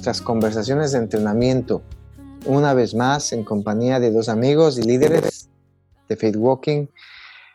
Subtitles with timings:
[0.00, 1.82] nuestras conversaciones de entrenamiento,
[2.46, 5.50] una vez más en compañía de dos amigos y líderes
[6.08, 6.86] de Faith Walking,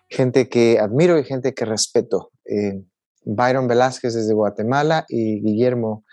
[0.08, 2.30] gente que admiro y gente que respeto.
[2.46, 2.84] Eh,
[3.24, 6.06] Byron Velázquez desde Guatemala y Guillermo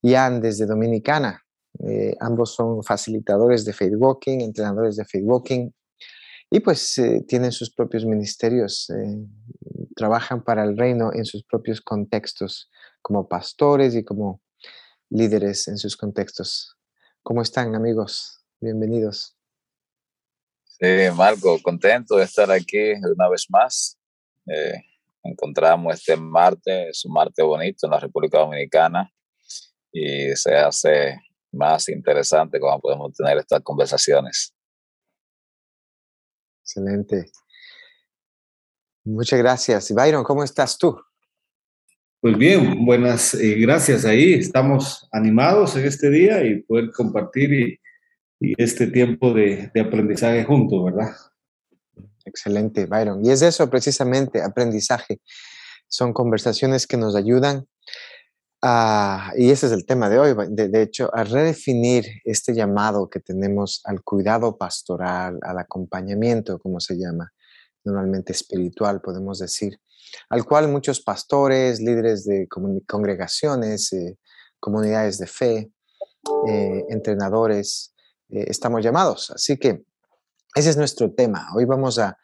[0.00, 1.42] Yan desde Dominicana.
[1.84, 5.70] Eh, ambos son facilitadores de Faith Walking, entrenadores de Faith Walking
[6.52, 8.92] y pues eh, tienen sus propios ministerios,
[9.96, 12.70] trabajan para el reino en sus propios contextos
[13.02, 14.43] como pastores y como
[15.10, 16.76] líderes en sus contextos.
[17.22, 18.44] ¿Cómo están amigos?
[18.60, 19.36] Bienvenidos.
[20.64, 23.98] Sí, Marco, contento de estar aquí una vez más.
[25.22, 29.10] encontramos este martes, es un martes bonito en la República Dominicana
[29.90, 31.18] y se hace
[31.52, 34.54] más interesante cuando podemos tener estas conversaciones.
[36.62, 37.30] Excelente.
[39.04, 39.92] Muchas gracias.
[39.92, 40.98] Byron, ¿cómo estás tú?
[42.24, 44.06] Pues bien, buenas eh, gracias.
[44.06, 47.78] Ahí estamos animados en este día y poder compartir y,
[48.56, 51.10] este tiempo de, de aprendizaje juntos, ¿verdad?
[52.24, 53.22] Excelente, Byron.
[53.22, 55.20] Y es eso precisamente, aprendizaje.
[55.86, 57.66] Son conversaciones que nos ayudan
[58.66, 63.20] Ah, y ese es el tema de hoy, de, hecho, a redefinir este llamado que
[63.20, 67.30] tenemos al cuidado pastoral, al acompañamiento, como se llama,
[67.84, 69.78] normalmente espiritual, podemos decir,
[70.28, 72.48] al cual muchos pastores, líderes de
[72.86, 74.18] congregaciones, eh,
[74.60, 75.72] comunidades de fe,
[76.48, 77.94] eh, entrenadores,
[78.30, 79.30] eh, estamos llamados.
[79.30, 79.84] Así que
[80.54, 81.48] ese es nuestro tema.
[81.54, 82.16] Hoy vamos a,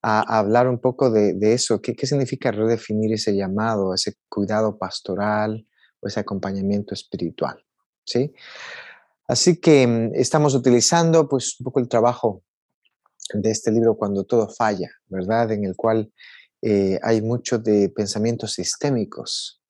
[0.00, 1.80] hablar un poco de, eso.
[1.82, 5.66] ¿Qué, ¿Qué significa redefinir ese llamado, ese cuidado pastoral?
[6.00, 7.62] o ese acompañamiento espiritual.
[8.04, 8.32] ¿sí?
[9.26, 12.42] Así que mm, estamos utilizando pues un poco el trabajo
[13.34, 15.52] de este libro Cuando todo falla, ¿verdad?
[15.52, 16.10] En el cual
[16.62, 19.62] eh, hay mucho de pensamientos sistémicos.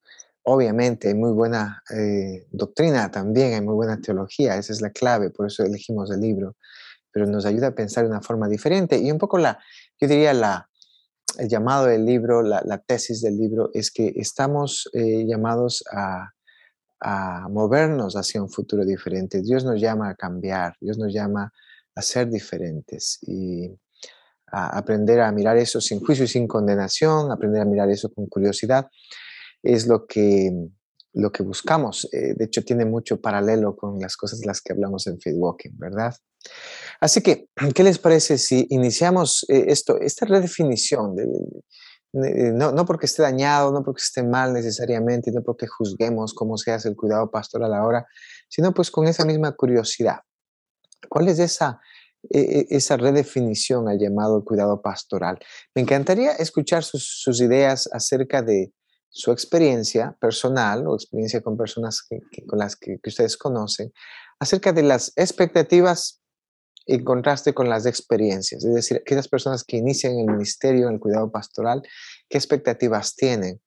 [0.43, 5.29] Obviamente hay muy buena eh, doctrina también, hay muy buena teología, esa es la clave,
[5.29, 6.55] por eso elegimos el libro,
[7.11, 9.59] pero nos ayuda a pensar de una forma diferente y un poco la,
[9.99, 10.69] yo diría la,
[11.37, 16.31] el llamado del libro, la, tesis del libro, es que estamos eh, llamados a,
[17.49, 19.41] movernos hacia un futuro diferente.
[19.41, 21.53] Dios nos llama a cambiar, Dios nos llama
[21.95, 23.69] a ser diferentes y
[24.51, 28.27] a aprender a mirar eso sin juicio y sin condenación, aprender a mirar eso con
[28.27, 28.87] curiosidad,
[29.63, 30.51] es lo que,
[31.13, 32.07] lo que buscamos.
[32.11, 35.77] Eh, de hecho, tiene mucho paralelo con las cosas de las que hablamos en Feedwalking,
[35.77, 36.13] ¿verdad?
[36.99, 41.15] Así que, ¿qué les parece si iniciamos eh, esto, esta redefinición?
[41.15, 41.27] De,
[42.11, 46.71] no, no, porque esté dañado, no porque esté mal necesariamente, no porque juzguemos cómo se
[46.71, 48.07] hace el cuidado pastoral ahora,
[48.47, 50.21] sino pues con esa misma curiosidad.
[51.07, 51.79] ¿Cuál es esa,
[52.29, 55.39] esa redefinición al llamado cuidado pastoral?
[55.75, 58.73] Me encantaría escuchar sus, ideas acerca de
[59.09, 62.07] su experiencia personal o experiencia con personas
[62.47, 63.91] con las que, que ustedes conocen,
[64.39, 66.19] acerca de las expectativas
[66.89, 70.99] en contraste con las experiencias, es decir, aquellas personas que inician el ministerio, en el
[70.99, 71.83] cuidado pastoral,
[72.27, 73.61] qué expectativas tienen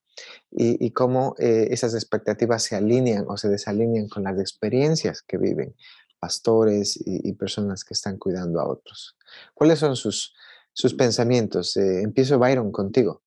[0.51, 5.75] y, cómo eh, esas expectativas se alinean o se desalinean con las experiencias que viven
[6.23, 9.17] pastores y, personas que están cuidando a otros.
[9.55, 10.33] ¿Cuáles son sus,
[10.73, 11.77] sus pensamientos?
[11.77, 13.25] Eh, empiezo, Byron, contigo.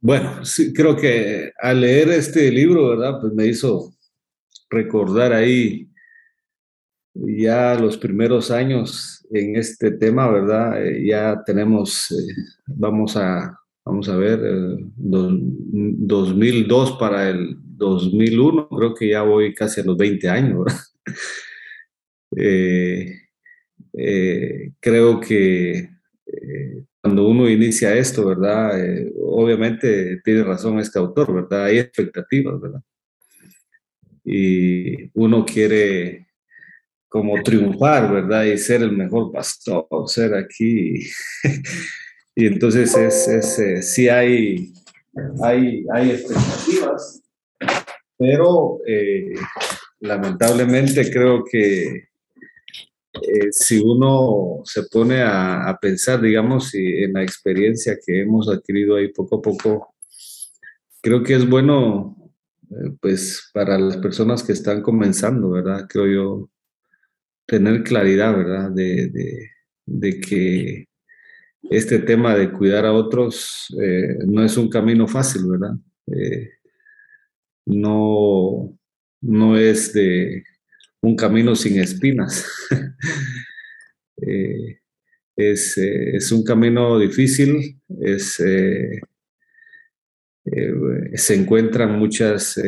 [0.00, 3.20] Bueno, sí, creo que al leer este libro, ¿verdad?
[3.20, 3.92] Pues me hizo
[4.70, 5.90] recordar ahí
[7.12, 10.82] ya los primeros años en este tema, ¿verdad?
[10.82, 12.24] Eh, ya tenemos, eh,
[12.68, 14.40] vamos a, vamos a ver,
[14.96, 20.80] 2002 para el 2001, creo que ya voy casi a los 20 años, ¿verdad?
[22.36, 23.20] Eh,
[24.80, 25.88] creo que
[27.00, 28.72] cuando uno inicia esto, ¿verdad?
[29.20, 31.66] obviamente tiene razón este autor, ¿verdad?
[31.66, 32.80] Hay expectativas, ¿verdad?
[34.24, 36.26] Y uno quiere
[37.14, 38.42] como triunfar, ¿verdad?
[38.42, 41.00] Y ser el mejor pastor, ser aquí.
[42.34, 44.72] y entonces es, es eh, sí hay,
[45.40, 47.22] hay, hay expectativas,
[48.18, 49.34] pero eh,
[50.04, 52.08] lamentablemente creo que
[53.14, 59.08] eh, si uno se pone a, pensar, digamos, en la experiencia que hemos adquirido ahí
[59.08, 59.94] poco a poco,
[61.00, 62.16] creo que es bueno,
[63.00, 65.86] pues, para las personas que están comenzando, ¿verdad?
[65.88, 66.50] Creo yo,
[67.46, 68.70] tener claridad, ¿verdad?
[68.70, 70.86] De, que
[71.70, 75.74] este tema de cuidar a otros eh, no es un camino fácil, ¿verdad?
[76.08, 76.50] Eh,
[77.66, 78.76] no,
[79.24, 80.44] no es de
[81.00, 82.46] un camino sin espinas.
[84.16, 84.78] Eh,
[85.34, 88.34] es, es, un camino difícil, es,
[91.14, 92.62] se encuentran muchas,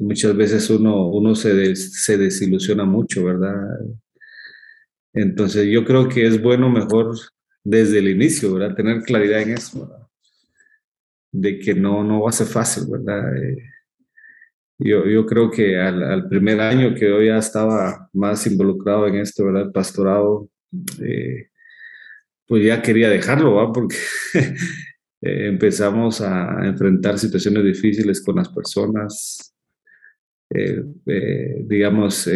[0.00, 3.56] muchas veces uno, uno se, se desilusiona mucho, ¿verdad?
[5.12, 7.16] Entonces yo creo que es bueno mejor
[7.64, 8.74] desde el inicio, ¿verdad?
[8.74, 9.90] Tener claridad en eso,
[11.32, 13.36] de que no, no va a ser fácil, ¿verdad?
[13.36, 13.56] Eh,
[14.78, 19.62] yo, creo que al, primer año que yo ya estaba más involucrado en esto, ¿verdad?
[19.62, 20.48] El pastorado,
[21.00, 21.48] eh,
[22.46, 23.72] pues ya quería dejarlo, ¿verdad?
[23.72, 23.96] Porque
[25.22, 29.54] eh, empezamos a enfrentar situaciones difíciles con las personas,
[31.68, 32.28] digamos,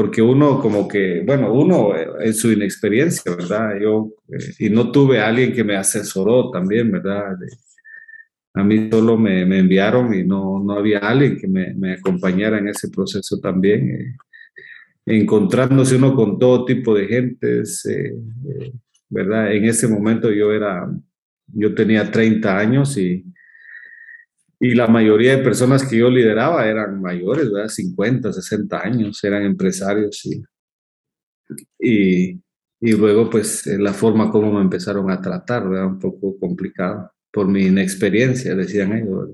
[0.00, 3.78] porque uno como que, bueno, uno eh, en su inexperiencia, ¿verdad?
[3.78, 7.36] Yo, eh, y no tuve a alguien que me asesoró también, ¿verdad?
[8.54, 12.58] A mí solo me, me, enviaron y no, no había alguien que me, me acompañara
[12.58, 13.90] en ese proceso también.
[13.90, 14.16] Eh,
[15.06, 17.82] encontrándose uno con todo tipo de gentes,
[19.08, 19.52] ¿verdad?
[19.52, 20.88] En ese momento yo era,
[21.46, 23.24] yo tenía 30 años y
[24.62, 27.68] y la mayoría de personas que yo lideraba eran mayores, ¿verdad?
[27.68, 30.42] 50, 60 años, eran empresarios y,
[31.78, 32.42] y,
[32.78, 35.86] y luego pues la forma como me empezaron a tratar, ¿verdad?
[35.86, 39.30] Un poco complicado por mi inexperiencia, decían ellos.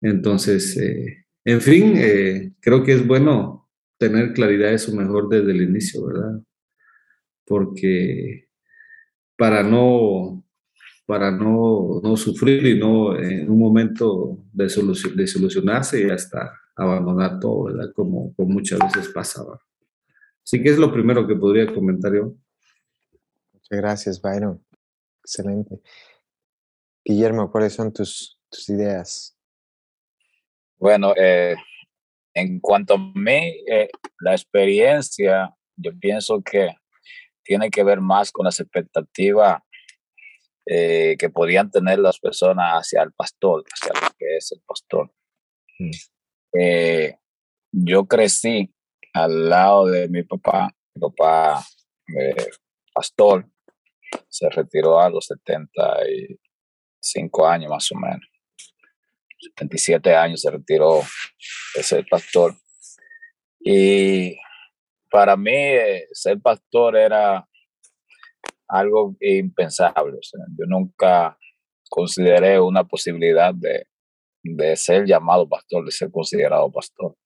[0.00, 3.68] Entonces, eh, en fin, eh, creo que es bueno
[3.98, 6.40] tener claridad de eso mejor desde el inicio, ¿verdad?
[7.46, 8.48] Porque
[9.36, 10.46] para no
[11.06, 17.64] para no, no, sufrir y no en un momento de, solucionarse y hasta abandonar todo,
[17.64, 17.92] ¿verdad?
[17.94, 19.60] Como, como muchas veces pasaba.
[20.44, 22.34] Así que es lo primero que podría comentar yo.
[23.52, 24.60] Muchas gracias, Byron.
[25.22, 25.80] Excelente.
[27.08, 29.38] Guillermo, ¿cuáles son tus, tus ideas?
[30.76, 31.54] Bueno, eh,
[32.34, 33.88] en cuanto a mí, eh,
[34.18, 36.74] la experiencia, yo pienso que
[37.44, 39.62] tiene que ver más con las expectativas
[40.66, 45.12] eh, que podían tener las personas hacia el pastor, hacia lo que es el pastor.
[45.78, 45.90] Mm.
[46.58, 47.18] Eh,
[47.70, 48.74] yo crecí
[49.12, 51.64] al lado de mi papá, mi papá
[52.18, 52.50] eh,
[52.92, 53.48] pastor,
[54.28, 55.30] se retiró a los
[57.00, 58.26] 75 años más o menos.
[59.38, 61.02] 77 años se retiró
[61.74, 62.54] de ser pastor.
[63.60, 64.36] Y
[65.10, 65.52] para mí
[66.12, 67.46] ser pastor era
[68.68, 70.18] algo impensable.
[70.58, 71.36] yo nunca
[71.88, 73.86] consideré una posibilidad de,
[74.76, 77.16] ser llamado pastor, de ser considerado pastor,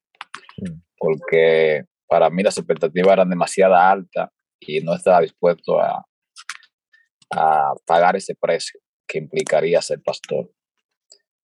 [0.58, 0.81] mm.
[0.96, 6.05] porque para mí las expectativas eran demasiado altas y no estaba dispuesto a,
[7.31, 8.81] a pagar ese precio
[9.11, 10.53] que implicaría ser pastor.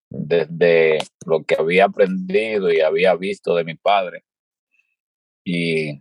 [0.08, 4.24] Desde lo que había aprendido y había visto de mi padre
[5.44, 6.00] y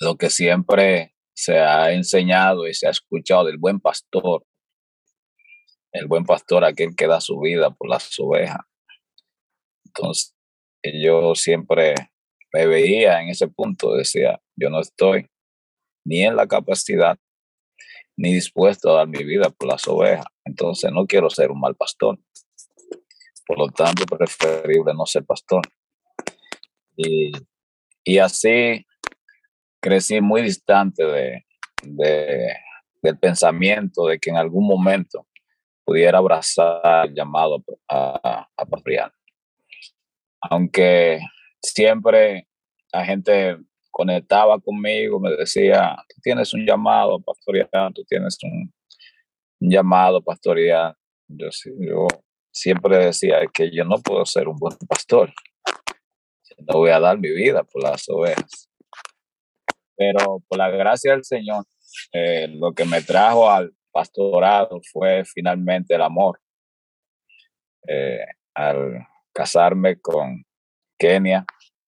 [0.00, 4.44] lo que siempre se ha enseñado y se ha escuchado del buen pastor,
[5.92, 8.60] el buen pastor aquel que da su vida por las ovejas.
[9.86, 10.34] Entonces,
[10.82, 11.94] yo siempre
[12.52, 15.26] me veía en ese punto, decía, yo no estoy
[16.04, 17.18] ni en la capacidad
[18.20, 20.26] ni dispuesto a dar mi vida por las ovejas.
[20.44, 22.18] Entonces, no quiero ser un mal pastor.
[23.46, 25.62] Por lo tanto, preferible no ser pastor.
[26.96, 27.32] Y,
[28.04, 28.86] y así
[29.80, 31.44] crecí muy distante de,
[33.00, 35.26] del pensamiento de que en algún momento
[35.86, 39.12] pudiera abrazar el llamado a, a.
[40.42, 41.20] Aunque
[41.62, 42.46] siempre
[42.92, 43.56] la gente
[43.90, 48.72] conectaba conmigo, me decía, tú tienes un llamado a tú tienes un,
[49.60, 50.96] llamado a.
[51.28, 51.48] Yo,
[52.52, 55.32] siempre decía que yo no puedo ser un buen pastor.
[56.58, 58.68] No voy a dar mi vida por las ovejas.
[59.96, 61.64] Pero por la gracia del Señor,
[62.12, 66.40] eh, lo que me trajo al pastorado fue finalmente el amor.
[67.86, 70.44] Eh, al casarme con
[70.98, 71.44] Kenia,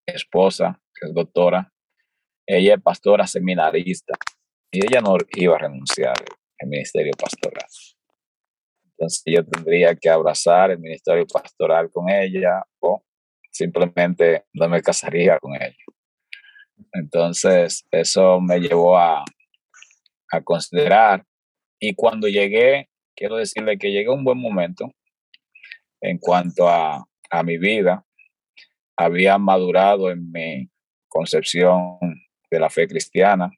[0.06, 1.71] esposa, que es doctora,
[2.46, 4.14] ella es pastora seminarista
[4.70, 6.14] y ella no iba a renunciar
[6.60, 7.66] al ministerio pastoral.
[8.84, 13.04] Entonces yo tendría que abrazar el ministerio pastoral con ella o
[13.50, 15.76] simplemente no me casaría con ella.
[16.92, 19.24] Entonces, eso me llevó a,
[20.44, 21.24] considerar.
[21.78, 24.90] Y cuando llegué, quiero decirle que llegué a un buen momento
[26.00, 28.06] en cuanto a, a mi vida.
[28.96, 30.70] Había madurado en mi
[31.08, 31.98] concepción
[32.52, 33.50] de la fe cristiana.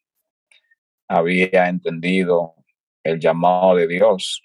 [1.09, 2.55] Había entendido
[3.03, 4.41] el llamado de Dios.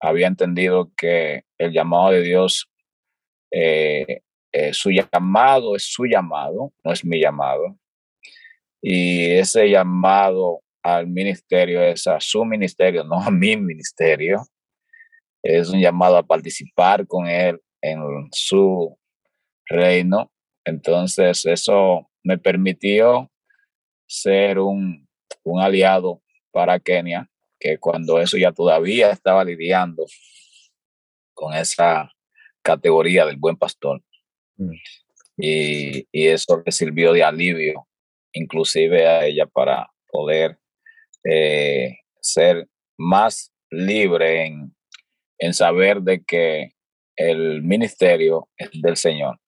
[0.00, 2.70] Había entendido que el llamado de Dios
[3.50, 4.20] eh,
[4.52, 7.78] eh, su llamado es su llamado, no es mi llamado.
[8.82, 14.42] Y ese llamado al ministerio es a su ministerio, no a mi ministerio.
[15.42, 18.98] Es un llamado a participar con él en su
[19.66, 20.30] reino.
[20.66, 23.30] Entonces eso me permitió
[24.06, 25.08] ser un,
[25.42, 30.04] un aliado para Kenia, que cuando eso ya todavía estaba lidiando
[31.34, 32.12] con esa
[32.62, 34.02] categoría del buen pastor.
[34.56, 34.72] Mm.
[35.36, 37.88] Y, y, eso le sirvió de alivio,
[38.32, 40.58] inclusive a ella, para poder
[41.24, 44.76] eh, ser más libre en,
[45.38, 46.74] en saber de que
[47.16, 49.40] el ministerio es del Señor.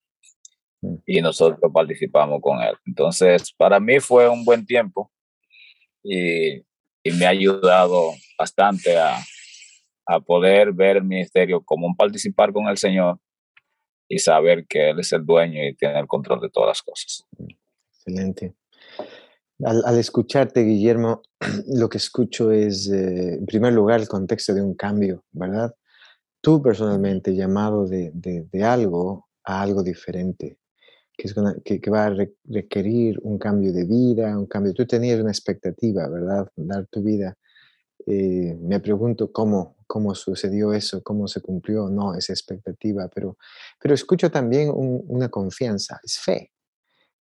[1.06, 2.74] Y nosotros participamos con él.
[2.86, 5.10] Entonces, para mí fue un buen tiempo
[6.02, 6.56] y,
[7.02, 9.16] y me ha ayudado bastante a,
[10.06, 13.18] a, poder ver el ministerio como un participar con el Señor
[14.08, 17.24] y saber que Él es el dueño y tiene el control de todas las cosas.
[17.92, 18.54] Excelente.
[19.64, 21.22] Al, al escucharte, Guillermo,
[21.74, 25.74] lo que escucho es, eh, en primer lugar, el contexto de un cambio, ¿verdad?
[26.40, 30.58] Tú personalmente llamado de, de, de algo a algo diferente,
[31.16, 34.74] que, es que, que, va a requerir un cambio de vida, un cambio.
[34.74, 36.48] Tú tenías una expectativa, ¿verdad?
[36.56, 37.36] Dar tu vida.
[38.06, 43.36] Eh, me pregunto cómo, cómo sucedió eso, cómo se cumplió no esa expectativa, pero,
[43.80, 46.52] pero escucho también un, una confianza, es fe,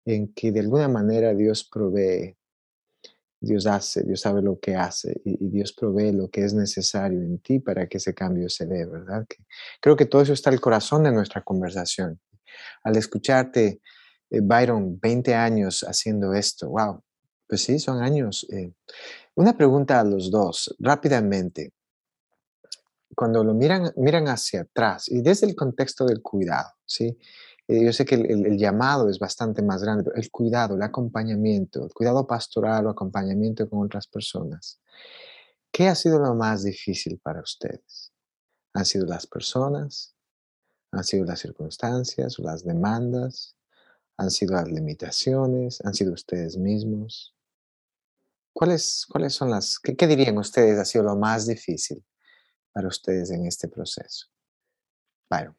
[0.05, 2.37] en que de alguna manera Dios provee,
[3.39, 7.19] Dios hace, Dios sabe lo que hace y, y, Dios provee lo que es necesario
[7.19, 9.25] en ti para que ese cambio se dé, ¿verdad?
[9.27, 9.37] Que,
[9.81, 12.19] creo que todo eso está al corazón de nuestra conversación.
[12.83, 13.81] Al escucharte,
[14.29, 17.01] eh, Byron, 20 años haciendo esto, wow,
[17.47, 18.45] pues sí, son años.
[18.51, 18.71] Eh.
[19.35, 21.73] Una pregunta a los dos, rápidamente
[23.15, 27.17] cuando lo miran, miran hacia atrás y desde el contexto del cuidado, ¿sí?
[27.67, 30.83] Eh, yo sé que el, el, llamado es bastante más grande, pero el cuidado, el
[30.83, 34.79] acompañamiento, el cuidado pastoral o acompañamiento con otras personas.
[35.71, 38.13] ¿Qué ha sido lo más difícil para ustedes?
[38.73, 40.14] ¿Han sido las personas?
[40.95, 43.55] ¿Han sido las circunstancias las demandas?
[44.17, 45.79] ¿Han sido las limitaciones?
[45.83, 47.35] ¿Han sido ustedes mismos?
[48.53, 52.03] ¿Cuáles, cuáles son las, qué, qué dirían ustedes ha sido lo más difícil?
[52.75, 54.27] para ustedes en este proceso?
[55.29, 55.55] Byron.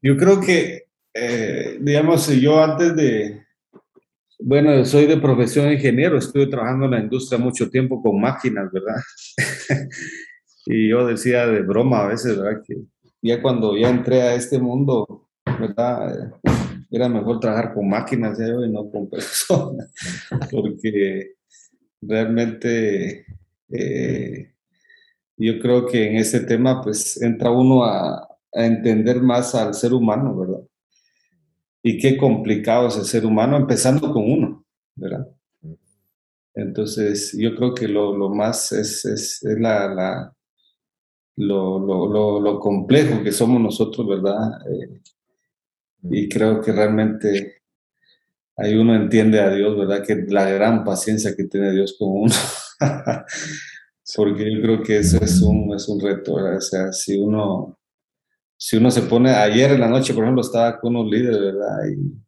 [0.00, 3.44] Yo creo que, eh, digamos, yo antes de,
[4.38, 9.02] bueno, soy de profesión ingeniero, estuve trabajando en la industria mucho tiempo con máquinas, ¿verdad?
[10.66, 12.62] y yo decía de broma a veces, ¿verdad?
[12.66, 12.76] Que
[13.22, 16.32] ya cuando ya entré a este mundo, ¿verdad?
[16.90, 19.92] Era mejor trabajar con máquinas y no con personas,
[20.50, 21.34] porque
[22.00, 23.26] realmente
[23.68, 24.54] eh,
[25.36, 29.92] yo creo que en ese tema pues entra uno a, a, entender más al ser
[29.92, 30.62] humano, ¿verdad?
[31.82, 34.64] Y qué complicado es el ser humano, empezando con uno,
[34.96, 35.26] ¿verdad?
[36.54, 40.36] Entonces, yo creo que lo, lo más es, es, es la, la
[41.40, 44.60] lo, lo, lo, complejo que somos nosotros, ¿verdad?
[44.70, 45.00] Eh,
[46.02, 47.62] y creo que realmente
[48.56, 50.04] ahí uno entiende a Dios, ¿verdad?
[50.04, 52.34] Que la gran paciencia que tiene Dios con uno.
[54.16, 56.56] porque yo creo que eso es un, es un reto, ¿verdad?
[56.56, 57.78] O sea, si uno,
[58.56, 61.78] si uno se pone, ayer en la noche, por ejemplo, estaba con unos líderes, ¿verdad?
[61.90, 62.20] Y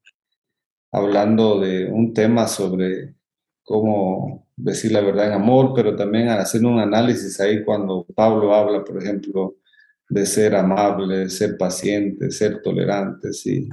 [0.92, 3.16] hablando de un tema sobre
[3.64, 8.85] cómo decir la verdad en amor, pero también haciendo un análisis ahí cuando Pablo habla,
[8.85, 9.57] por ejemplo,
[10.09, 13.69] de ser amable, ser paciente, ser tolerantes y,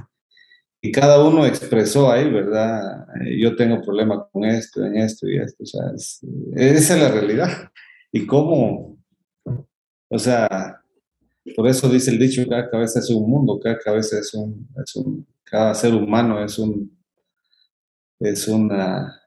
[0.80, 3.06] y cada uno expresó ahí, ¿verdad?
[3.38, 6.20] Yo tengo problemas con esto, en esto y esto, o sea, es,
[6.56, 7.70] esa es la realidad.
[8.12, 8.98] Y cómo,
[10.08, 10.80] o sea,
[11.56, 14.96] por eso dice el dicho, cada cabeza es un mundo, cada cabeza es un, es
[14.96, 16.96] un cada ser humano es un,
[18.20, 19.19] es una,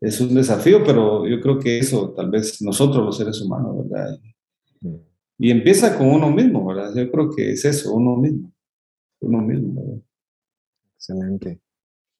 [0.00, 4.18] es un desafío, pero yo creo que eso, tal vez nosotros los seres humanos, ¿verdad?
[5.38, 6.94] Y empieza con uno mismo, ¿verdad?
[6.94, 8.52] Yo creo que es eso, uno mismo,
[9.20, 9.80] uno mismo.
[9.80, 10.02] ¿verdad?
[10.96, 11.60] Excelente.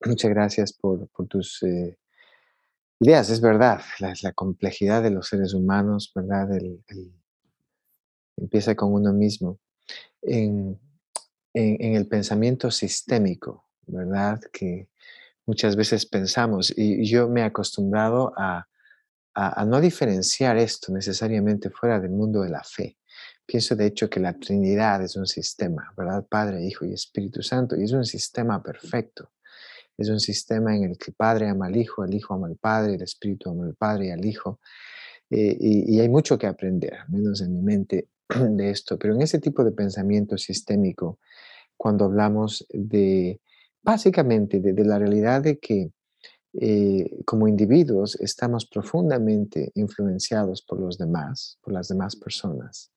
[0.04, 1.98] Muchas gracias por, por tus eh,
[3.00, 6.56] ideas, es verdad, la, la, complejidad de los seres humanos, ¿verdad?
[6.56, 7.12] El, el,
[8.36, 9.58] empieza con uno mismo.
[10.22, 10.78] En,
[11.54, 14.40] en, en, el pensamiento sistémico, ¿verdad?
[14.52, 14.88] Que
[15.48, 18.66] muchas veces pensamos, y yo me he acostumbrado a,
[19.66, 22.98] no diferenciar esto necesariamente fuera del mundo de la fe.
[23.46, 26.26] Pienso de hecho que la Trinidad es un sistema, ¿verdad?
[26.28, 29.30] Padre, Hijo y Espíritu Santo, y es un sistema perfecto
[29.98, 32.56] es un sistema en el que el Padre ama al Hijo, el Hijo ama al
[32.56, 34.60] Padre, el Espíritu ama al Padre y al Hijo.
[35.28, 38.96] Eh, y, y, hay mucho que aprender, al menos en mi mente, de esto.
[38.96, 41.18] Pero en ese tipo de pensamiento sistémico,
[41.76, 43.40] cuando hablamos de,
[43.82, 45.92] básicamente, de, la realidad de que
[46.54, 52.90] eh, como individuos estamos profundamente influenciados por los demás, por las demás personas,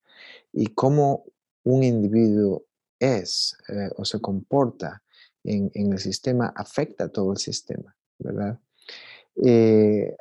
[0.54, 1.26] y cómo
[1.64, 2.66] un individuo
[3.00, 5.04] es eh, o se comporta
[5.44, 8.60] en, el sistema afecta a todo el sistema, ¿verdad?
[9.44, 10.16] Eh,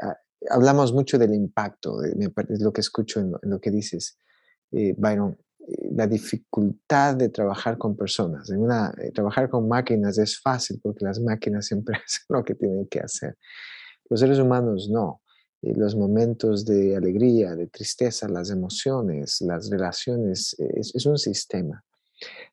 [0.49, 4.19] hablamos mucho del impacto, es lo que escucho en lo, que dices,
[4.71, 5.37] Byron,
[5.90, 8.50] la dificultad de trabajar con personas.
[8.50, 13.00] Eh, trabajar con máquinas es fácil porque las máquinas siempre hacen lo que tienen que
[13.00, 13.37] hacer.
[14.09, 15.20] Los seres humanos no.
[15.62, 21.85] los momentos de alegría, de tristeza, las emociones, las relaciones, es, un sistema.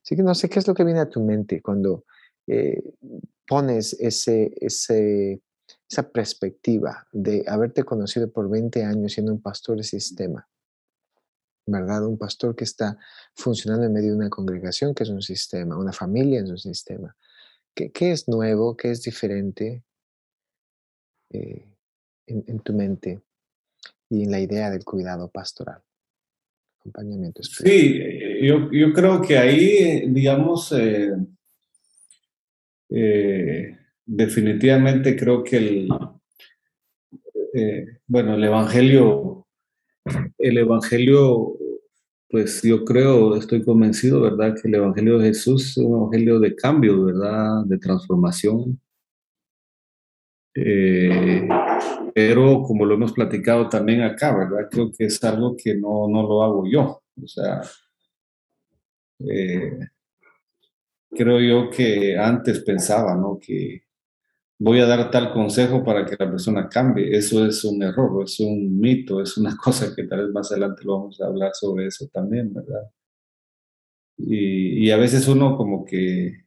[0.03, 2.03] Así que no sé qué es lo que viene a tu mente cuando
[2.47, 2.81] eh,
[3.47, 10.47] pones ese, esa perspectiva de haberte conocido por 20 años siendo un pastor de sistema
[11.67, 12.05] ¿verdad?
[12.07, 12.97] Un pastor que está
[13.35, 17.15] funcionando en medio de una congregación que es un sistema, una familia es un sistema.
[17.75, 18.75] ¿Qué, es nuevo?
[18.75, 19.83] ¿Qué es diferente
[21.29, 21.67] eh,
[22.25, 23.21] en, tu mente
[24.09, 25.83] y en la idea del cuidado pastoral?
[26.79, 27.79] Acompañamiento espiritual.
[27.79, 30.73] Sí, eh, yo, creo que ahí, digamos,
[32.89, 35.89] eh, definitivamente creo que el,
[38.07, 39.46] bueno, el Evangelio
[40.37, 41.57] el Evangelio,
[42.29, 44.55] pues yo creo, estoy convencido, ¿verdad?
[44.55, 47.65] Que el Evangelio de Jesús es un Evangelio de cambio, ¿verdad?
[47.65, 48.79] De transformación.
[50.55, 51.47] Eh,
[52.15, 54.67] pero como lo hemos platicado también acá, ¿verdad?
[54.71, 57.01] Creo que es algo que no, no lo hago yo.
[57.21, 57.61] O sea,
[59.19, 59.77] eh,
[61.11, 63.39] creo yo que antes pensaba, ¿no?
[63.39, 63.83] Que
[64.59, 67.15] voy a dar tal consejo para que la persona cambie.
[67.15, 70.83] Eso es un error, es un mito, es una cosa que tal vez más adelante
[70.83, 72.89] lo vamos a hablar sobre eso también, ¿verdad?
[74.17, 76.45] Y, a veces uno como que,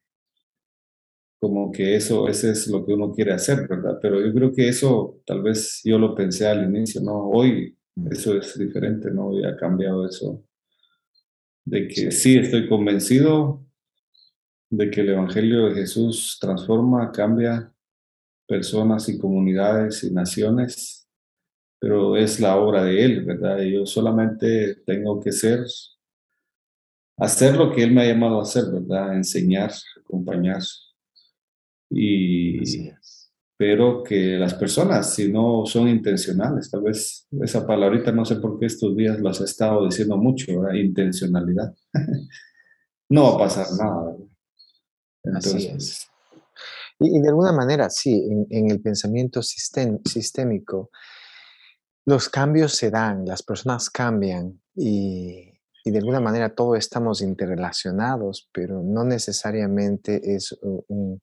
[1.38, 3.98] como que eso, ese es lo que uno quiere hacer, ¿verdad?
[4.02, 7.28] Pero yo creo que eso tal vez yo lo pensé al inicio, ¿no?
[7.30, 7.78] Hoy
[8.10, 9.28] eso es diferente, ¿no?
[9.28, 10.44] Hoy ha cambiado eso.
[11.64, 13.64] De que sí estoy convencido
[14.70, 17.72] de que el Evangelio de Jesús transforma, cambia,
[18.50, 21.08] personas y comunidades y naciones,
[21.78, 23.58] pero es la obra de Él, ¿verdad?
[23.60, 25.60] Yo solamente tengo que ser,
[27.16, 29.14] hacer lo que Él me ha llamado a hacer, ¿verdad?
[29.14, 29.70] Enseñar,
[30.04, 30.62] acompañar.
[31.90, 32.90] Y,
[33.56, 38.58] pero que las personas, si no son intencionales, tal vez esa palabrita no sé por
[38.58, 40.74] qué estos días las he estado diciendo mucho, ¿verdad?
[40.74, 41.72] Intencionalidad.
[43.10, 44.28] no va a pasar nada, ¿verdad?
[45.22, 46.09] Entonces,
[47.00, 50.90] y, de alguna manera, sí, en, el pensamiento sistémico,
[52.04, 55.46] los cambios se dan, las personas cambian y,
[55.82, 61.20] de alguna manera todos estamos interrelacionados, pero no necesariamente es un,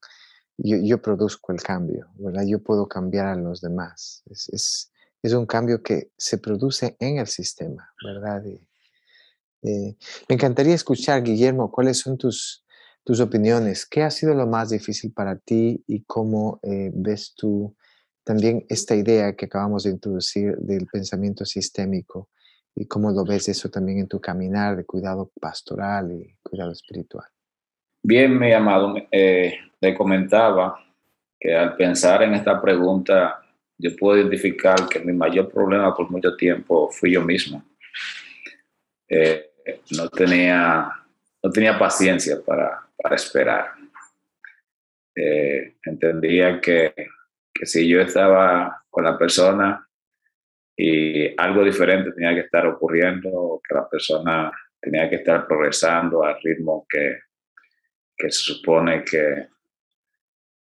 [0.57, 2.43] yo, produzco el cambio, ¿verdad?
[2.45, 4.23] Yo puedo cambiar a los demás.
[4.27, 4.91] Es,
[5.23, 8.43] un cambio que se produce en el sistema, ¿verdad?
[9.61, 9.95] Me
[10.29, 12.65] encantaría escuchar, Guillermo, cuáles son tus,
[13.07, 13.85] tus opiniones.
[13.85, 17.73] ¿Qué ha sido lo más difícil para ti y cómo eh, ves tú
[18.25, 22.27] también esta idea que acabamos de introducir del pensamiento sistémico
[22.75, 27.25] y cómo lo ves eso también en tu caminar de cuidado pastoral y cuidado espiritual?
[28.03, 30.77] Bien, mi amado, eh, le comentaba
[31.39, 33.41] que al pensar en esta pregunta,
[33.77, 37.63] yo puedo identificar que mi mayor problema por mucho tiempo fui yo mismo.
[39.07, 39.49] Eh,
[39.91, 40.91] no tenía
[41.41, 43.73] no tenía paciencia para, para esperar.
[45.15, 46.93] Eh, entendía que,
[47.53, 49.87] que, si yo estaba con la persona
[50.75, 56.39] y algo diferente tenía que estar ocurriendo, que la persona tenía que estar progresando al
[56.41, 57.19] ritmo que,
[58.15, 59.47] que se supone que,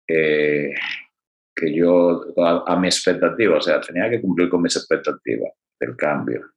[0.07, 5.97] que yo, a, a, mi expectativa, o sea, tenía que cumplir con mis expectativas del
[5.97, 6.53] cambio.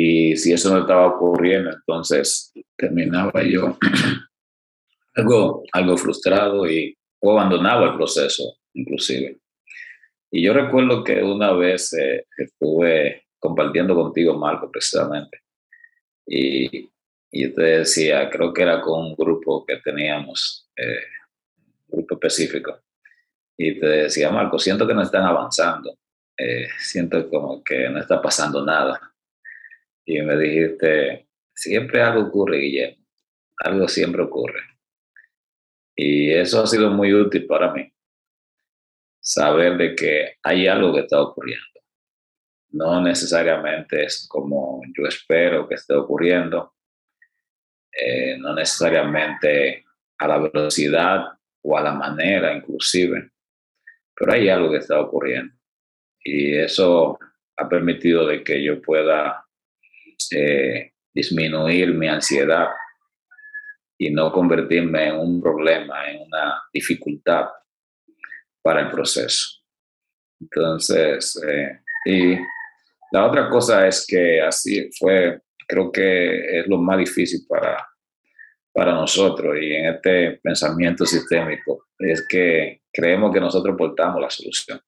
[0.00, 3.76] Y si eso no estaba ocurriendo, entonces terminaba yo
[5.16, 9.40] algo, algo frustrado y o abandonaba el proceso, inclusive.
[10.30, 15.40] Y yo recuerdo que una vez eh, estuve compartiendo contigo, Marco, precisamente.
[16.24, 16.88] Y,
[17.32, 21.02] y te decía, creo que era con un grupo que teníamos, eh,
[21.88, 22.78] un grupo específico.
[23.56, 25.98] Y te decía, Marco, siento que no están avanzando.
[26.36, 29.08] Eh, siento como que no está pasando nada
[30.08, 33.04] y me dijiste, siempre algo ocurre, Guillermo,
[33.58, 34.62] algo siempre ocurre.
[35.94, 37.92] Y eso ha sido muy útil para mí,
[39.20, 41.66] saber de que hay algo que está ocurriendo.
[42.70, 46.72] No necesariamente es como yo espero que esté ocurriendo,
[47.92, 49.84] eh, no necesariamente
[50.16, 53.30] a la velocidad o a la manera inclusive,
[54.14, 55.54] pero hay algo que está ocurriendo
[56.24, 57.18] y eso
[57.58, 59.47] ha permitido de que yo pueda
[60.30, 62.68] eh, disminuir mi ansiedad
[63.98, 67.46] y no convertirme en un problema, en una dificultad
[68.62, 69.58] para el proceso.
[70.40, 72.36] Entonces, eh, y
[73.10, 77.88] la otra cosa es que así fue, creo que es lo más difícil para,
[78.72, 84.80] para nosotros y en este pensamiento sistémico, es que creemos que nosotros portamos la solución.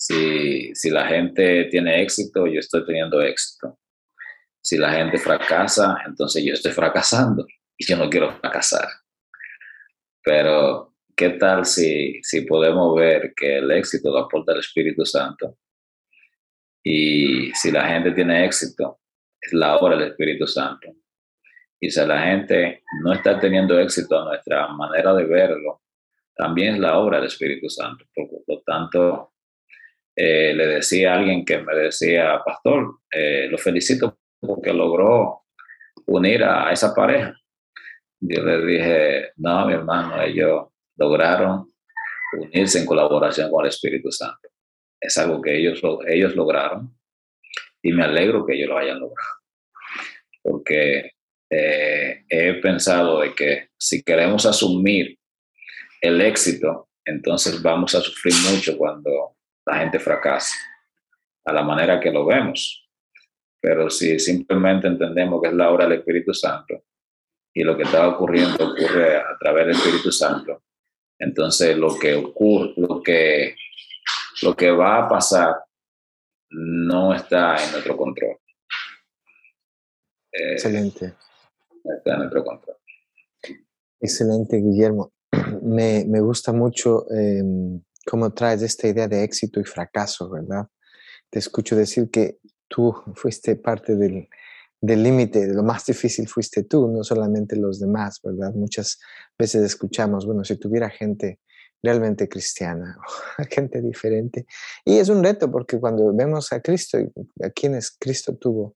[0.00, 3.78] Si, si la gente tiene éxito, yo estoy teniendo éxito.
[4.58, 8.88] Si la gente fracasa, entonces yo estoy fracasando y yo no quiero fracasar.
[10.22, 15.58] Pero, ¿qué tal si, si podemos ver que el éxito lo aporta el Espíritu Santo?
[16.82, 19.00] Y si la gente tiene éxito,
[19.38, 20.94] es la obra del Espíritu Santo.
[21.78, 25.82] Y si la gente no está teniendo éxito a nuestra manera de verlo,
[26.34, 28.06] también es la obra del Espíritu Santo.
[28.14, 29.34] Por lo tanto,
[30.22, 35.44] eh, le decía a alguien que me decía, pastor, eh, lo felicito porque logró
[36.08, 37.34] unir a esa pareja.
[38.20, 40.66] Yo le dije, no, mi hermano, ellos
[40.98, 41.72] lograron
[42.38, 44.50] unirse en colaboración con el Espíritu Santo.
[45.00, 46.94] Es algo que ellos, ellos lograron
[47.80, 49.38] y me alegro que ellos lo hayan logrado.
[50.42, 51.12] Porque
[51.48, 55.18] eh, he pensado de que si queremos asumir
[56.02, 60.56] el éxito, entonces vamos a sufrir mucho cuando la gente fracasa,
[61.44, 62.88] a la manera que lo vemos.
[63.60, 66.84] Pero si simplemente entendemos que es la obra del Espíritu Santo
[67.52, 70.62] y lo que está ocurriendo ocurre a través del Espíritu Santo,
[71.18, 73.54] entonces lo que ocurre, lo que,
[74.42, 75.54] lo que va a pasar
[76.50, 78.38] no está en nuestro control.
[80.32, 81.14] Eh, Excelente.
[81.84, 82.76] Está en nuestro control.
[84.00, 85.12] Excelente, Guillermo.
[85.62, 87.42] Me, me gusta mucho eh,
[88.10, 90.66] cómo traes esta idea de éxito y fracaso, ¿verdad?
[91.30, 94.28] Te escucho decir que tú fuiste parte del
[94.80, 98.52] límite, de lo más difícil fuiste tú, no solamente los demás, ¿verdad?
[98.52, 98.98] Muchas
[99.38, 101.38] veces escuchamos, bueno, si tuviera gente
[101.84, 102.98] realmente cristiana,
[103.48, 104.44] gente diferente.
[104.84, 107.12] Y es un reto porque cuando vemos a Cristo y
[107.44, 108.74] a quienes Cristo tuvo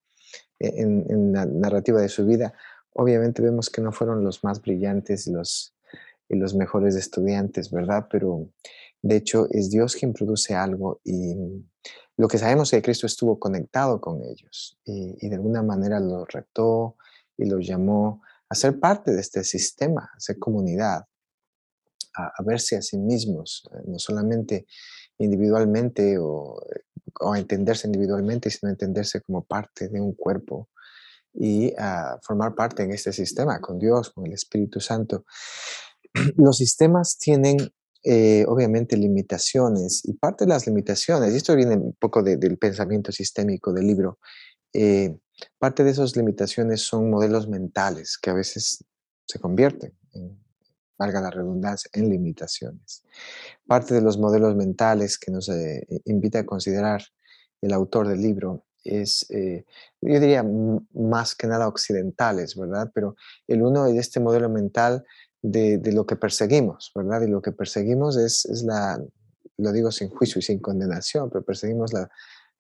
[0.61, 2.55] en, en, la narrativa de su vida,
[2.92, 5.75] obviamente vemos que no fueron los más brillantes y los,
[6.29, 8.07] y los mejores estudiantes, ¿verdad?
[8.09, 8.49] Pero
[9.05, 11.35] de hecho, es Dios quien produce algo y
[12.17, 16.27] lo que sabemos es que Cristo estuvo conectado con ellos y, de alguna manera los
[16.33, 16.97] retó
[17.37, 21.05] y los llamó a ser parte de este sistema, a ser comunidad,
[22.17, 24.64] a, verse a sí mismos, eh, no solamente
[25.19, 26.62] individualmente o,
[27.21, 30.71] o, a entenderse individualmente, sino a entenderse como parte de un cuerpo
[31.35, 35.27] y a formar parte en este sistema con Dios, con el Espíritu Santo.
[36.37, 37.59] Los sistemas tienen
[38.07, 43.11] eh, obviamente limitaciones y parte de las limitaciones, y esto viene un poco del pensamiento
[43.11, 44.19] sistémico del libro,
[44.75, 45.17] eh,
[45.59, 48.85] parte de esas limitaciones son modelos mentales que a veces
[49.27, 50.38] se convierten, en,
[50.99, 53.05] valga la redundancia, en limitaciones.
[53.67, 57.03] Parte de los modelos mentales que nos eh, invita a considerar
[57.62, 60.45] el autor del libro es, yo diría,
[60.93, 62.90] más que nada occidentales, ¿verdad?
[62.95, 65.07] Pero el uno de este modelo mental
[65.44, 67.20] de, lo que perseguimos, ¿verdad?
[67.22, 68.98] Y lo que perseguimos es, es, la,
[69.59, 72.11] lo digo sin juicio y sin condenación, pero perseguimos la,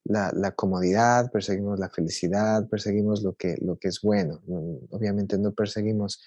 [0.04, 4.42] la, comodidad, perseguimos la felicidad, perseguimos lo que, lo que es bueno.
[4.90, 6.22] Obviamente no perseguimos,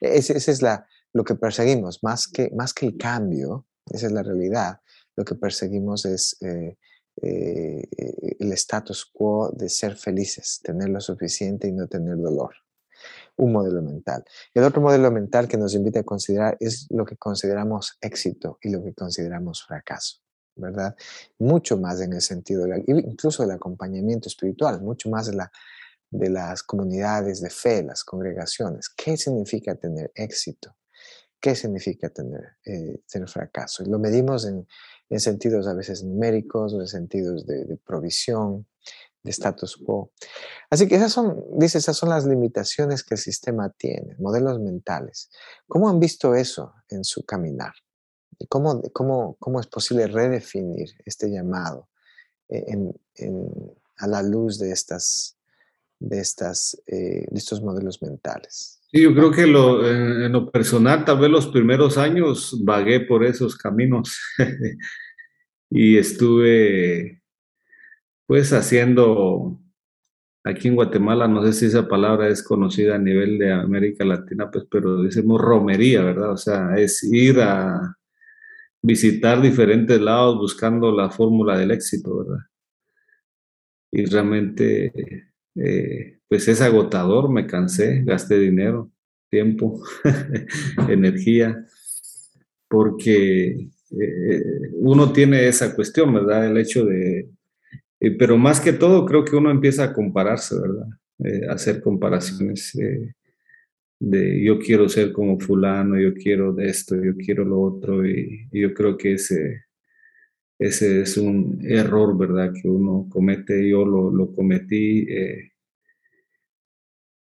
[0.00, 4.22] ese, es la, lo que perseguimos, más que, más que el cambio, esa es la
[4.22, 4.80] realidad.
[5.16, 6.76] Lo que perseguimos es eh,
[7.22, 7.88] eh,
[8.38, 12.52] el status quo de ser felices, tener lo suficiente y no tener dolor
[13.36, 14.24] un modelo mental.
[14.54, 18.70] El otro modelo mental que nos invita a considerar es lo que consideramos éxito y
[18.70, 20.18] lo que consideramos fracaso,
[20.56, 20.94] ¿verdad?
[21.38, 25.50] Mucho más en el sentido, incluso del acompañamiento espiritual, mucho más de, la,
[26.10, 28.88] de las comunidades de fe, las congregaciones.
[28.88, 30.76] ¿Qué significa tener éxito?
[31.40, 33.82] ¿Qué significa tener, eh, tener fracaso?
[33.84, 34.64] Lo medimos en,
[35.08, 38.68] en, sentidos a veces numéricos en sentidos de, de provisión,
[39.22, 40.12] de status quo.
[40.70, 45.30] Así que esas son, dice, esas son las limitaciones que el sistema tiene, modelos mentales.
[45.66, 47.72] ¿Cómo han visto eso en su caminar?
[48.48, 51.88] ¿Cómo, cómo, cómo es posible redefinir este llamado
[52.48, 52.64] eh,
[53.98, 55.38] a la luz de, estas,
[56.00, 58.80] de, estas, eh, de estos modelos mentales?
[58.90, 63.24] Sí, yo creo que lo, en, lo personal, tal vez los primeros años vagué por
[63.24, 64.20] esos caminos
[65.70, 67.21] y estuve
[68.26, 69.58] pues haciendo
[70.44, 74.50] aquí en Guatemala, no sé si esa palabra es conocida a nivel de América Latina,
[74.50, 76.32] pues, pero decimos romería, ¿verdad?
[76.32, 77.96] O sea, es ir a
[78.82, 82.44] visitar diferentes lados buscando la fórmula del éxito, ¿verdad?
[83.92, 84.92] Y realmente,
[85.54, 88.90] eh, pues es agotador, me cansé, gasté dinero,
[89.30, 89.82] tiempo,
[90.88, 91.64] energía,
[92.68, 94.42] porque eh,
[94.74, 96.46] uno tiene esa cuestión, ¿verdad?
[96.46, 97.28] El hecho de,
[98.02, 100.88] eh, pero más que todo creo que uno empieza a compararse, ¿verdad?
[101.24, 102.76] Eh, hacer comparaciones
[104.00, 108.48] de yo quiero ser como fulano, yo quiero de esto, yo quiero lo otro, y,
[108.50, 109.64] yo creo que ese,
[110.58, 112.52] ese es un error, ¿verdad?
[112.60, 115.06] Que uno comete, yo lo, lo cometí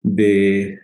[0.02, 0.78] de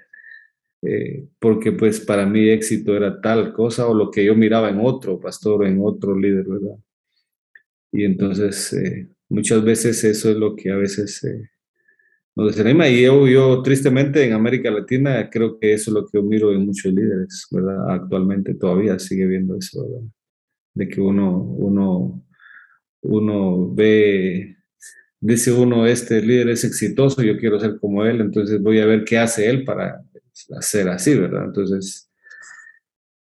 [0.87, 4.80] eh, porque pues para mí éxito era tal cosa o lo que yo miraba en
[4.80, 6.76] otro pastor, en otro líder, ¿verdad?
[7.90, 11.50] Y entonces eh, muchas veces eso es lo que a veces eh,
[12.37, 16.22] nos desanima y yo, tristemente en América Latina creo que eso es lo que yo
[16.22, 17.90] miro en muchos líderes, ¿verdad?
[17.90, 20.06] Actualmente todavía sigue viendo eso, ¿verdad?
[20.74, 22.26] De que uno, uno,
[23.02, 24.56] uno ve
[25.24, 29.04] dice uno, este líder es exitoso, yo quiero ser como él, entonces voy a ver
[29.04, 30.04] qué hace él para
[30.58, 31.46] hacer así, ¿verdad?
[31.46, 32.10] Entonces,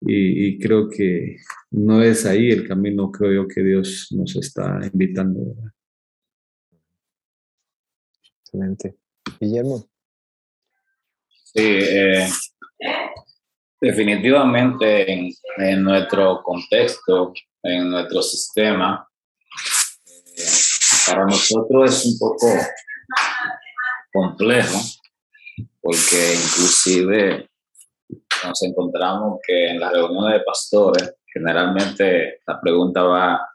[0.03, 1.38] y, creo que
[1.72, 5.72] no es ahí el camino, creo yo, que Dios nos está invitando, ¿verdad?
[8.52, 8.96] Excelente.
[9.38, 9.84] Guillermo.
[11.28, 12.28] Sí, eh,
[13.80, 15.12] definitivamente
[15.56, 17.32] en, nuestro contexto,
[17.62, 19.08] en nuestro sistema,
[20.36, 20.42] eh,
[21.06, 22.46] para nosotros es un poco
[24.12, 24.78] complejo
[25.80, 27.48] porque inclusive
[28.44, 33.48] nos encontramos que en las reuniones de pastores, generalmente la pregunta va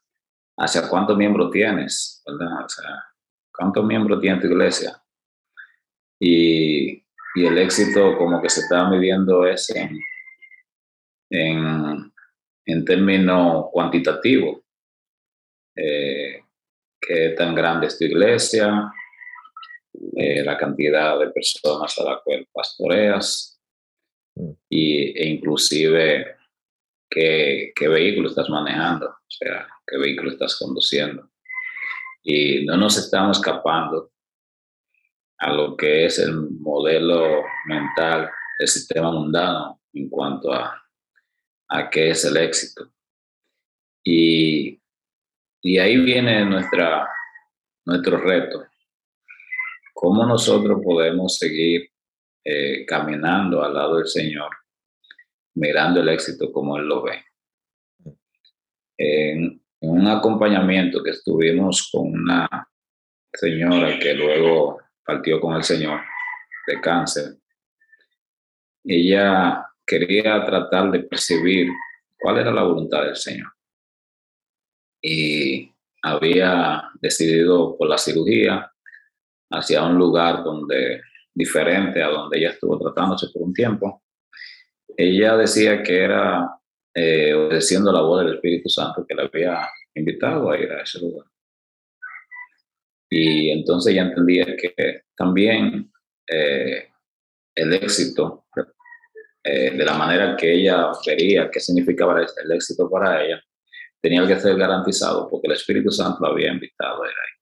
[0.58, 2.66] hacia cuántos miembros tienes, ¿verdad?
[2.66, 3.15] O sea,
[3.58, 5.02] ¿cuántos miembros tiene tu iglesia?
[6.20, 7.04] Y,
[7.36, 10.00] y el éxito como que se está midiendo es en,
[11.30, 12.14] en,
[12.66, 14.62] en términos cuantitativos.
[15.76, 16.42] Eh,
[17.00, 18.92] ¿Qué tan grande es tu iglesia?
[20.18, 23.60] Eh, la cantidad de personas a la cual pastoreas
[24.36, 24.52] mm.
[24.70, 26.38] y, e inclusive
[27.10, 31.30] qué, qué vehículo estás manejando, o sea, qué vehículo estás conduciendo.
[32.26, 34.12] Y no nos estamos escapando
[35.38, 40.84] a lo que es el modelo mental del sistema mundano en cuanto a,
[41.70, 42.92] a qué es el éxito.
[44.04, 44.82] Y,
[45.62, 47.08] y ahí viene nuestra,
[47.86, 48.66] nuestro reto,
[49.98, 51.90] ¿Cómo nosotros podemos seguir
[52.44, 54.50] eh, caminando al lado del Señor,
[55.54, 57.24] mirando el éxito como Él lo ve?
[59.88, 62.68] Un acompañamiento que estuvimos con una
[63.34, 66.02] señora que luego partió con el Señor
[66.68, 67.36] de cáncer,
[68.84, 71.70] ella quería tratar de percibir
[72.18, 73.52] cuál era la voluntad del Señor.
[75.02, 75.72] Y
[76.02, 78.72] había decidido por la cirugía
[79.52, 81.02] hacia un lugar donde
[81.34, 84.02] diferente a donde ella estuvo tratándose por un tiempo.
[84.98, 86.50] Ella decía que era
[86.96, 91.00] eh, obedeciendo la voz del Espíritu Santo que le había invitado a ir a ese
[91.00, 91.28] lugar.
[93.10, 95.92] Y entonces ella entendía que también
[96.28, 96.90] eh,
[97.54, 98.46] el éxito,
[99.44, 103.42] eh, de la manera que ella vería qué significaba el éxito para ella,
[104.02, 107.36] tenía que ser garantizado porque el Espíritu Santo la había invitado a ir ahí.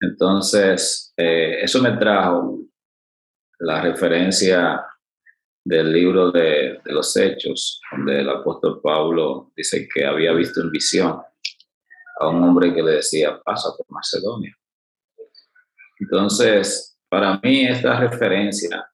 [0.00, 2.58] Entonces, eh, eso me trajo
[3.60, 4.84] la referencia
[5.66, 11.20] del libro de, los Hechos, donde el apóstol Pablo dice que había visto en visión
[12.20, 14.56] a un hombre que le decía, pasa por Macedonia.
[15.98, 18.88] Entonces, para mí esta referencia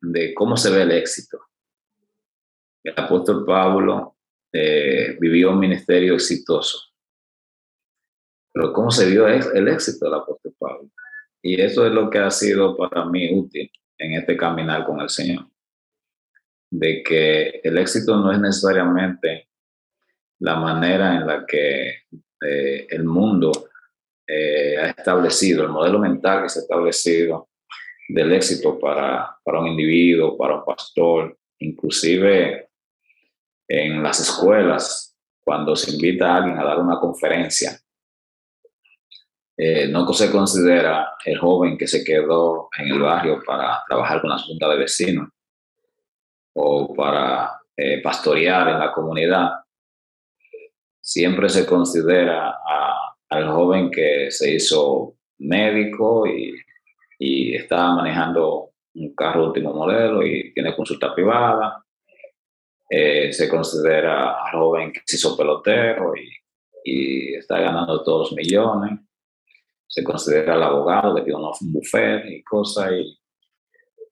[0.00, 1.38] de cómo se ve el éxito.
[2.82, 4.16] El apóstol Pablo
[4.52, 6.90] eh, vivió un ministerio exitoso
[8.52, 10.90] pero cómo se vio el éxito del apóstol Pablo.
[11.42, 15.08] Y eso es lo que ha sido para mí útil en este caminar con el
[15.08, 15.49] Señor.
[16.70, 19.48] De que el éxito no es necesariamente
[20.40, 21.88] la manera en la que
[22.40, 23.50] eh, el mundo
[24.26, 27.48] eh, ha establecido, el modelo mental que se ha establecido
[28.08, 32.70] del éxito para, para un individuo, para un pastor, inclusive
[33.68, 37.78] en las escuelas, cuando se invita a alguien a dar una conferencia,
[39.56, 44.30] eh, no se considera el joven que se quedó en el barrio para trabajar con
[44.30, 45.28] la junta de vecinos
[46.54, 49.50] o para eh, pastorear en la comunidad.
[51.00, 52.58] Siempre se considera
[53.28, 56.54] al joven que se hizo médico y,
[57.18, 61.84] y está manejando un carro último modelo y tiene consulta privada.
[62.88, 66.28] Eh, se considera joven que se hizo pelotero y,
[66.84, 68.98] y, está ganando todos los millones.
[69.86, 73.18] Se considera el abogado que tiene un buffet y cosas, y,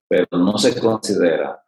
[0.07, 1.61] pero no se considera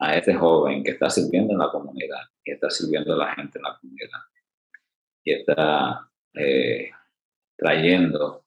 [0.00, 3.58] a este joven que está sirviendo en la comunidad, que está sirviendo a la gente
[3.58, 4.20] en la comunidad,
[5.22, 6.90] y está eh,
[7.56, 8.44] trayendo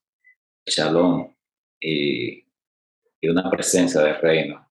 [0.65, 1.33] shalom
[1.79, 2.43] y,
[3.21, 4.67] y, una presencia de reino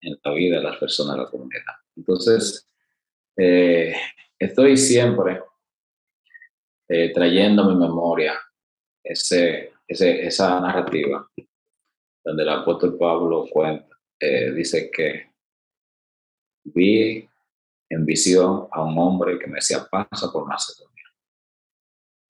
[0.00, 1.74] en la vida de las personas de la comunidad.
[1.96, 2.68] Entonces,
[3.36, 3.94] eh,
[4.38, 5.42] estoy siempre
[6.88, 8.34] eh, trayendo a mi memoria
[9.02, 11.28] ese, ese, esa narrativa
[12.24, 15.35] donde el apóstol Pablo cuenta, eh, dice que
[16.74, 17.28] vi
[17.88, 21.04] en visión a un hombre que me decía, pasa por Macedonia.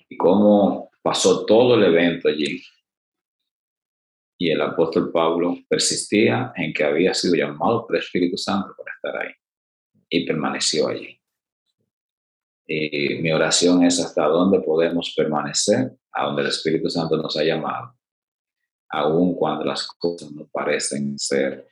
[0.08, 2.62] Y cómo pasó todo el evento allí.
[4.38, 8.94] Y el apóstol Pablo persistía en que había sido llamado por el Espíritu Santo para
[8.94, 9.34] estar ahí.
[10.08, 11.18] Y permaneció allí.
[12.66, 17.44] Y mi oración es hasta dónde podemos permanecer, a donde el Espíritu Santo nos ha
[17.44, 17.94] llamado,
[18.88, 21.68] aun cuando las cosas no parecen ser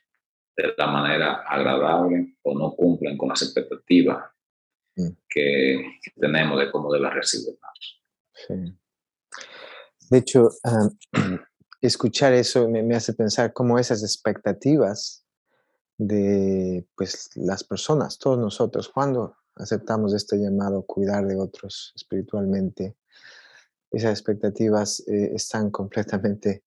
[0.56, 4.24] de la manera agradable o no cumplen con las expectativas
[4.96, 5.08] mm.
[5.28, 8.02] que, tenemos de cómo debe recibirnos.
[8.32, 8.54] Sí.
[10.10, 10.48] De hecho,
[11.80, 15.24] escuchar eso me, hace pensar cómo esas expectativas
[15.98, 22.96] de pues, las personas, todos nosotros, cuando aceptamos este llamado, cuidar de otros espiritualmente,
[23.90, 26.64] esas expectativas eh, están completamente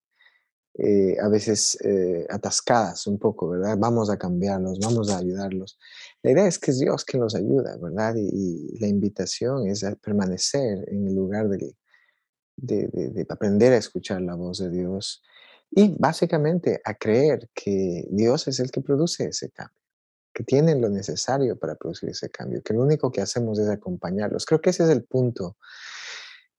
[0.80, 3.76] eh, a veces eh, atascadas un poco, ¿verdad?
[3.76, 5.76] Vamos a cambiarlos, vamos a ayudarlos.
[6.22, 8.14] La idea es que es Dios quien los ayuda, ¿verdad?
[8.16, 11.74] Y, la invitación es a permanecer en el lugar de,
[12.56, 15.20] de, aprender a escuchar la voz de Dios
[15.68, 19.82] y básicamente a creer que Dios es el que produce ese cambio,
[20.32, 24.46] que tiene lo necesario para producir ese cambio, que lo único que hacemos es acompañarlos.
[24.46, 25.56] Creo que ese es el punto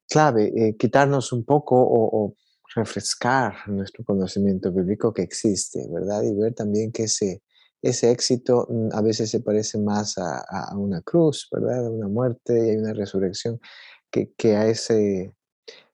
[0.10, 2.36] clave, eh, quitarnos un poco o
[2.76, 6.24] refrescar nuestro conocimiento bíblico que existe, ¿verdad?
[6.24, 7.42] Y ver también que ese,
[7.82, 11.88] ese éxito mm, a veces se parece más a, una cruz, ¿verdad?
[11.88, 13.60] A una muerte y a una resurrección
[14.12, 15.34] que, que a ese,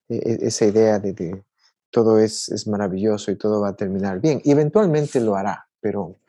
[0.09, 1.43] e, e, esa idea de, que
[1.91, 4.41] todo es, es, maravilloso y todo va a terminar bien.
[4.43, 6.19] Y eventualmente lo hará, pero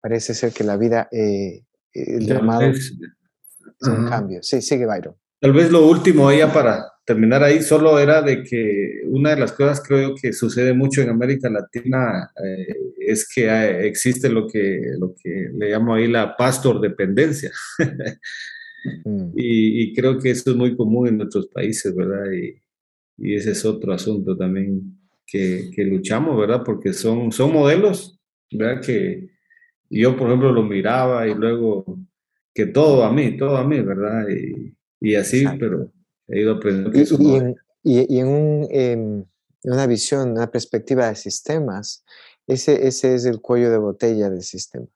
[0.00, 2.92] parece ser que la vida, eh, el llamado es
[3.82, 4.42] un cambio.
[4.42, 5.14] Sí, sigue Byron.
[5.40, 9.52] Tal vez lo último, ya para terminar ahí, solo era de que una de las
[9.52, 15.14] cosas creo que sucede mucho en América Latina eh, es que existe lo que, lo
[15.20, 17.50] que le llamo ahí la pastor dependencia.
[19.04, 19.34] Mm.
[19.36, 22.32] y, creo que eso es muy común en nuestros países, ¿verdad?
[22.32, 22.56] Y,
[23.16, 26.62] y ese es otro asunto también que, que, luchamos, ¿verdad?
[26.64, 28.18] Porque son, son modelos,
[28.50, 28.80] ¿verdad?
[28.80, 29.28] Que
[29.88, 31.96] yo, por ejemplo, lo miraba y luego
[32.52, 34.26] que todo a mí, todo a mí, ¿verdad?
[34.28, 35.92] Y, y así, pero
[36.28, 37.56] he ido aprendiendo.
[37.82, 39.24] y, y, en, un, em,
[39.64, 42.04] una visión, una perspectiva de sistemas,
[42.46, 44.86] ese, ese es el cuello de botella del sistema.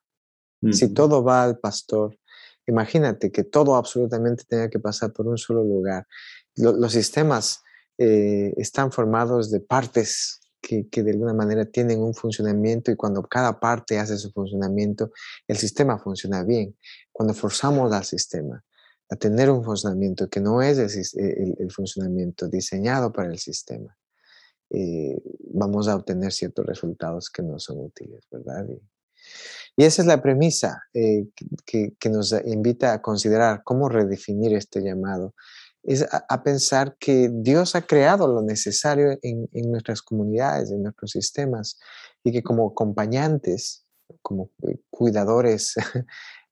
[0.73, 2.19] Si todo va al pastor,
[2.67, 6.07] imagínate que todo absolutamente tenga que pasar por un solo lugar.
[6.57, 7.62] los sistemas
[7.99, 13.23] eh, están formados de partes que, que, de alguna manera tienen un funcionamiento y cuando
[13.23, 15.12] cada parte hace su funcionamiento,
[15.47, 16.77] el sistema funciona bien.
[17.12, 18.65] Cuando forzamos al sistema,
[19.09, 20.79] a tener un funcionamiento que no es
[21.16, 23.97] el, funcionamiento diseñado para el sistema,
[24.71, 25.16] eh,
[25.53, 28.66] vamos a obtener ciertos resultados que no son útiles, ¿verdad?
[28.69, 31.27] Y, esa es la premisa eh,
[31.66, 35.35] que, nos invita a considerar cómo redefinir este llamado.
[35.83, 41.11] Es a, pensar que Dios ha creado lo necesario en, en, nuestras comunidades, en nuestros
[41.11, 41.78] sistemas,
[42.24, 43.87] y que como acompañantes,
[44.22, 45.74] como eh, cuidadores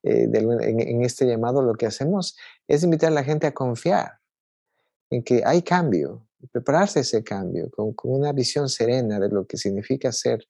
[0.05, 2.37] Eh, en, este llamado lo que hacemos
[2.69, 4.21] es invitar a la gente a confiar
[5.09, 10.13] en que hay cambio, prepararse ese cambio con, una visión serena de lo que significa
[10.13, 10.47] ser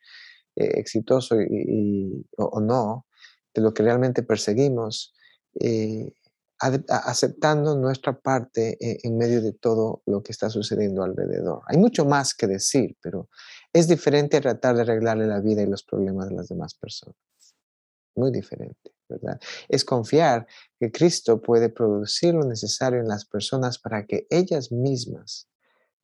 [0.57, 3.07] eh, exitoso y, o, no,
[3.55, 5.15] de lo que realmente perseguimos,
[5.61, 6.13] eh,
[6.59, 11.61] aceptando nuestra parte en medio de todo lo que está sucediendo alrededor.
[11.67, 13.29] Hay mucho más que decir, pero
[13.73, 17.17] es diferente tratar de arreglarle la vida y los problemas de las demás personas.
[18.15, 18.94] Muy diferente.
[19.69, 20.47] Es confiar
[20.79, 25.49] que Cristo puede producir lo necesario en las personas para que ellas mismas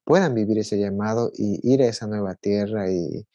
[0.04, 3.26] puedan vivir ese llamado y ir a esa nueva tierra y,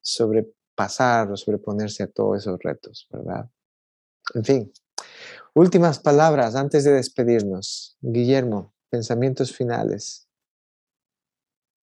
[0.00, 3.48] sobrepasar o sobreponerse a todos esos retos, ¿verdad?
[4.34, 4.72] En fin,
[5.54, 7.96] últimas palabras antes de despedirnos.
[8.00, 10.28] Guillermo, pensamientos finales.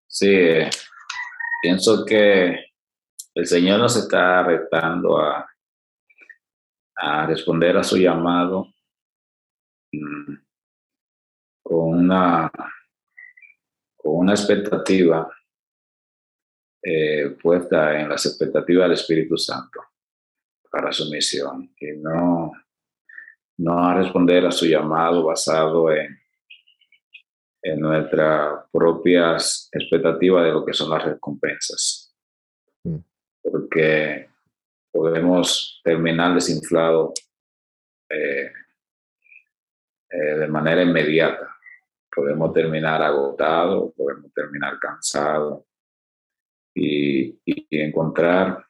[0.06, 0.28] Sí,
[1.62, 2.56] pienso que
[3.34, 5.49] el Señor nos está retando a,
[6.96, 8.68] a responder a su llamado
[9.92, 10.34] mm,
[11.62, 12.50] con una,
[13.96, 15.30] con una expectativa
[16.82, 19.80] eh, puesta en las expectativas del Espíritu Santo
[20.70, 22.52] para su misión y no,
[23.58, 26.18] no a responder a su llamado basado en,
[27.62, 32.14] en nuestras propias expectativas de lo que son las recompensas.
[32.84, 32.98] Mm.
[33.42, 34.29] Porque
[34.90, 37.12] podemos terminar desinflado
[38.08, 38.52] eh,
[40.10, 41.48] eh, de manera inmediata.
[42.14, 45.66] Podemos terminar agotado, podemos terminar cansado
[46.74, 47.38] y,
[47.70, 48.66] encontrar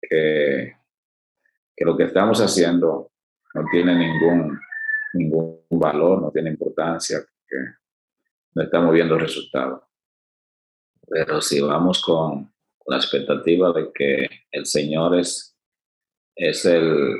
[0.00, 0.76] que,
[1.74, 3.10] que, lo que estamos haciendo
[3.54, 4.60] no tiene ningún,
[5.14, 7.56] ningún valor, no tiene importancia, que
[8.54, 9.82] no estamos viendo resultados.
[11.06, 12.52] Pero si vamos con
[12.86, 15.53] la expectativa de que el Señor es,
[16.36, 17.16] es, el,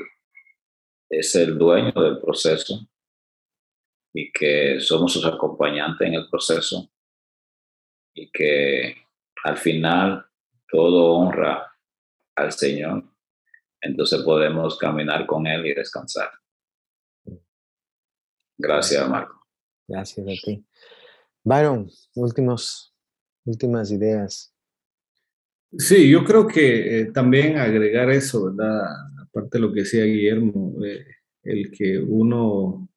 [1.09, 2.87] es el dueño del proceso
[4.13, 6.91] y que somos sus acompañantes en el proceso
[8.15, 8.97] y que
[9.43, 10.25] al final
[10.69, 11.71] todo honra
[12.37, 13.05] al Señor,
[13.81, 16.31] entonces podemos caminar con Él y descansar.
[18.57, 19.41] Gracias, Marco.
[19.87, 20.65] Gracias a ti.
[21.43, 22.95] Byron, últimos,
[23.45, 24.54] últimas ideas.
[25.79, 28.83] Sí, yo creo que eh, también agregar eso, ¿verdad?
[29.23, 31.05] Aparte de lo que decía Guillermo, eh,
[31.43, 32.89] el que uno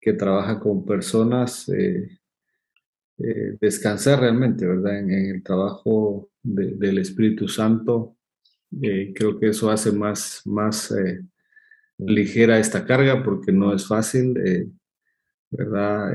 [0.00, 2.18] que trabaja con personas eh,
[3.60, 4.98] descansar realmente, ¿verdad?
[4.98, 8.16] En, el trabajo del Espíritu Santo,
[8.80, 10.92] creo que eso hace más, más
[11.98, 14.34] ligera esta carga porque no es fácil,
[15.50, 16.12] ¿verdad?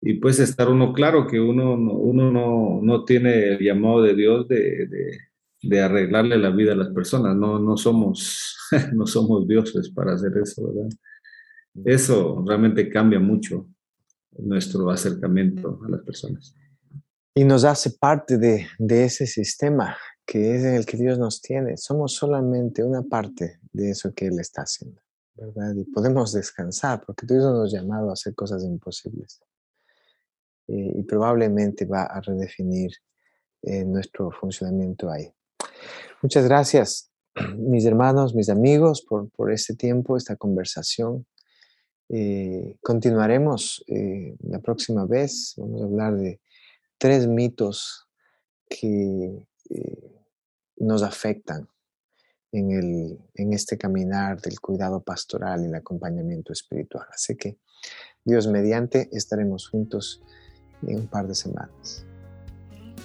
[0.00, 4.46] Y pues estar uno claro que uno, uno no, no tiene el llamado de Dios
[4.48, 4.88] de,
[5.62, 8.56] de, arreglarle la vida a las personas, no, no, somos,
[8.94, 10.90] no somos dioses para hacer eso, ¿verdad?
[11.84, 13.68] Eso realmente cambia mucho
[14.38, 16.54] nuestro acercamiento a las personas.
[17.34, 21.40] Y nos hace parte de, de ese sistema que es en el que Dios nos
[21.40, 21.76] tiene.
[21.76, 25.00] Somos solamente una parte de eso que Él está haciendo,
[25.34, 25.74] ¿verdad?
[25.74, 29.40] Y podemos descansar porque Dios nos ha llamado a hacer cosas imposibles.
[30.68, 32.90] Eh, y probablemente va a redefinir
[33.62, 35.32] eh, nuestro funcionamiento ahí.
[36.22, 37.10] Muchas gracias,
[37.56, 41.26] mis hermanos, mis amigos, por, por este tiempo, esta conversación.
[42.08, 45.54] Eh, continuaremos la próxima vez.
[45.56, 46.40] Vamos a hablar de
[46.98, 48.08] tres mitos
[48.68, 49.44] que
[50.76, 51.68] nos afectan
[52.52, 57.06] en, el, en este caminar del cuidado pastoral y el acompañamiento espiritual.
[57.12, 57.58] Así que
[58.24, 60.22] Dios mediante estaremos juntos
[60.82, 62.04] en un par de semanas.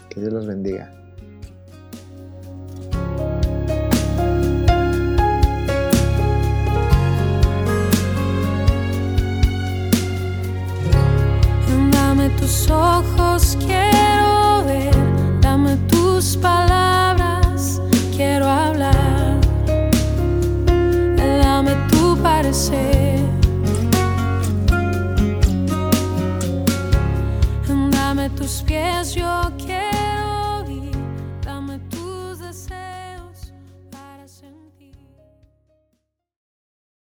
[0.10, 1.01] Que Dios los bendiga.